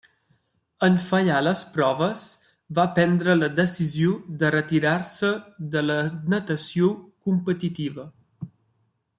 En 0.85 0.95
fallar 1.07 1.41
les 1.47 1.61
proves, 1.75 2.23
va 2.79 2.85
prendre 2.95 3.35
la 3.41 3.51
decisió 3.59 4.15
de 4.45 4.51
retirar-se 4.57 5.31
de 5.77 5.87
la 5.91 6.01
natació 6.37 6.93
competitiva. 7.29 8.09